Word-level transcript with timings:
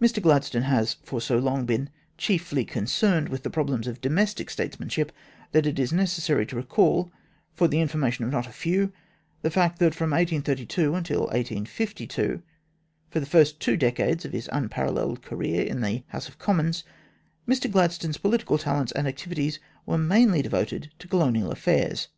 Mr 0.00 0.22
Gladstone 0.22 0.62
has 0.62 0.94
for 1.02 1.20
so 1.20 1.36
long 1.38 1.66
been 1.66 1.90
chiefly 2.16 2.64
con 2.64 2.86
cerned 2.86 3.28
with 3.28 3.42
problems 3.52 3.86
of 3.86 4.00
domestic 4.00 4.48
statesmanship 4.48 5.12
that 5.52 5.66
it 5.66 5.78
is 5.78 5.92
necessary 5.92 6.46
to 6.46 6.56
recall, 6.56 7.12
for 7.52 7.68
the 7.68 7.76
informatio'n 7.76 8.24
of 8.24 8.32
not 8.32 8.46
a 8.46 8.50
few, 8.50 8.94
the 9.42 9.50
fact 9.50 9.78
that 9.78 9.94
from 9.94 10.12
1832 10.12 10.94
until 10.94 11.20
1852 11.24 12.42
for 13.10 13.20
the 13.20 13.26
first 13.26 13.60
two 13.60 13.76
decades 13.76 14.24
of 14.24 14.32
his( 14.32 14.48
unparalleled 14.52 15.20
career 15.20 15.62
in 15.66 15.82
the 15.82 16.02
House 16.06 16.28
of 16.28 16.38
Commons 16.38 16.82
Mr 17.46 17.70
Glad 17.70 17.90
1 17.90 17.90
stone's 17.90 18.16
political 18.16 18.56
talents 18.56 18.92
and 18.92 19.06
activities 19.06 19.60
were 19.84 19.98
mainly 19.98 20.40
devoted 20.40 20.90
to 20.98 21.06
Colonial 21.08 21.50
affairs. 21.52 22.08